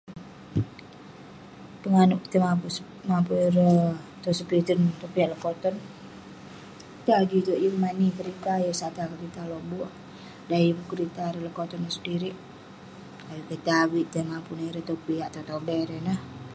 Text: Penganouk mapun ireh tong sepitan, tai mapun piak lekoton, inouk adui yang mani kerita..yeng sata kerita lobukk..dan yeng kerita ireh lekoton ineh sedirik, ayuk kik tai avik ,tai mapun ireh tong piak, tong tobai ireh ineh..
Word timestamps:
Penganouk 1.81 2.23
mapun 3.11 3.37
ireh 3.45 3.77
tong 4.21 4.37
sepitan, 4.39 4.79
tai 4.81 4.85
mapun 4.89 5.11
piak 5.15 5.29
lekoton, 5.33 5.75
inouk 7.03 7.19
adui 7.21 7.41
yang 7.63 7.77
mani 7.83 8.07
kerita..yeng 8.17 8.77
sata 8.81 9.03
kerita 9.11 9.41
lobukk..dan 9.51 10.59
yeng 10.65 10.81
kerita 10.91 11.21
ireh 11.29 11.45
lekoton 11.47 11.79
ineh 11.81 11.93
sedirik, 11.95 12.35
ayuk 13.29 13.47
kik 13.49 13.63
tai 13.65 13.77
avik 13.83 14.07
,tai 14.13 14.23
mapun 14.31 14.59
ireh 14.69 14.85
tong 14.87 15.01
piak, 15.05 15.29
tong 15.33 15.47
tobai 15.49 15.77
ireh 15.83 15.99
ineh.. 16.01 16.19